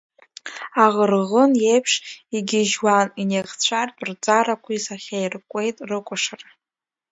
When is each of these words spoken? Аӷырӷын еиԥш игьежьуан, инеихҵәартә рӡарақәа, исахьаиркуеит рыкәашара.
Аӷырӷын 0.83 1.51
еиԥш 1.71 1.93
игьежьуан, 2.37 3.07
инеихҵәартә 3.21 4.01
рӡарақәа, 4.07 4.69
исахьаиркуеит 4.77 5.77
рыкәашара. 5.89 6.49